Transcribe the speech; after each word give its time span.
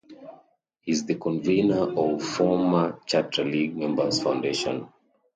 He 0.79 0.93
is 0.93 1.05
the 1.05 1.13
convener 1.13 1.95
of 1.95 2.23
Former 2.23 2.93
Chatra 3.05 3.43
League 3.45 3.77
Members 3.77 4.19
Foundation. 4.19 4.89